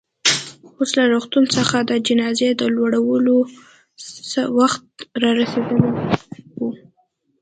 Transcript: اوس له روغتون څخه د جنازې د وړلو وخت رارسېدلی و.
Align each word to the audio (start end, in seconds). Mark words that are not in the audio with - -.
اوس 0.77 0.89
له 0.97 1.03
روغتون 1.13 1.43
څخه 1.55 1.77
د 1.89 1.91
جنازې 2.07 2.49
د 2.55 2.61
وړلو 2.79 3.37
وخت 4.59 4.85
رارسېدلی 5.23 5.77
و. 6.57 6.61